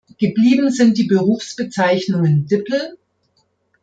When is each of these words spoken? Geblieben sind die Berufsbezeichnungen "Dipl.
Geblieben 0.17 0.71
sind 0.71 0.97
die 0.97 1.03
Berufsbezeichnungen 1.03 2.47
"Dipl. 2.47 2.97